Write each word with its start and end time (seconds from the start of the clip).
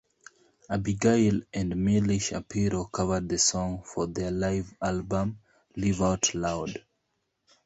Abigail 0.67 1.41
and 1.53 1.75
Milly 1.77 2.17
Shapiro 2.17 2.85
covered 2.85 3.29
the 3.29 3.37
song 3.37 3.83
for 3.83 4.07
their 4.07 4.31
live 4.31 4.73
album 4.81 5.37
"Live 5.77 6.01
Out 6.01 6.33
Loud". 6.33 6.83